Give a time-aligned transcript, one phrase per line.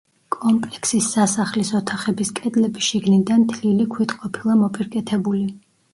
[0.35, 5.45] კომპლექსის სასახლის ოთახების კედლები შიგნიდან თლილი ქვით ყოფილა მოპირკეთებული.